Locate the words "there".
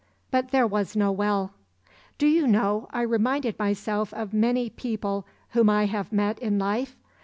0.49-0.65